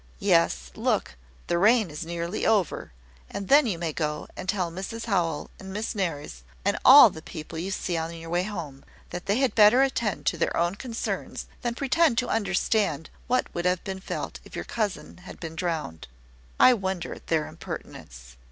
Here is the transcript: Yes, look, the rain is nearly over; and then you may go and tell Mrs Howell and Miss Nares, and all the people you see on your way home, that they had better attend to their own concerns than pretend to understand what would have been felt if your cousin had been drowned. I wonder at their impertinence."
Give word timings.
Yes, 0.17 0.71
look, 0.73 1.15
the 1.45 1.59
rain 1.59 1.91
is 1.91 2.03
nearly 2.07 2.43
over; 2.43 2.91
and 3.29 3.49
then 3.49 3.67
you 3.67 3.77
may 3.77 3.93
go 3.93 4.27
and 4.35 4.49
tell 4.49 4.71
Mrs 4.71 5.05
Howell 5.05 5.51
and 5.59 5.71
Miss 5.71 5.93
Nares, 5.93 6.41
and 6.65 6.75
all 6.83 7.11
the 7.11 7.21
people 7.21 7.59
you 7.59 7.69
see 7.69 7.97
on 7.97 8.11
your 8.15 8.31
way 8.31 8.41
home, 8.41 8.83
that 9.11 9.27
they 9.27 9.37
had 9.37 9.53
better 9.53 9.83
attend 9.83 10.25
to 10.25 10.39
their 10.39 10.57
own 10.57 10.73
concerns 10.73 11.45
than 11.61 11.75
pretend 11.75 12.17
to 12.17 12.29
understand 12.29 13.11
what 13.27 13.53
would 13.53 13.65
have 13.65 13.83
been 13.83 13.99
felt 13.99 14.39
if 14.43 14.55
your 14.55 14.65
cousin 14.65 15.17
had 15.17 15.39
been 15.39 15.55
drowned. 15.55 16.07
I 16.59 16.73
wonder 16.73 17.13
at 17.13 17.27
their 17.27 17.45
impertinence." 17.45 18.37